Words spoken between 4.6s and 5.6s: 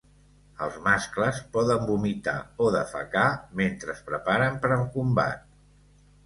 per al combat.